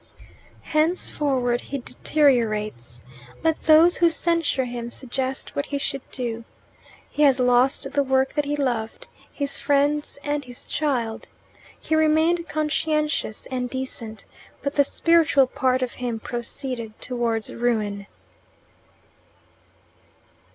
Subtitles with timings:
[0.63, 3.03] Henceforward he deteriorates.
[3.43, 6.43] Let those who censure him suggest what he should do.
[7.07, 11.27] He has lost the work that he loved, his friends, and his child.
[11.79, 14.25] He remained conscientious and decent,
[14.63, 18.07] but the spiritual part of him proceeded towards ruin.